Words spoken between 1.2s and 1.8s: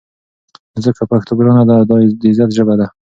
ګرانه ده